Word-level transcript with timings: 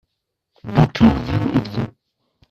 De 0.63 0.83
quelle 0.93 1.13
ville 1.13 1.57
êtes-vous? 1.57 1.93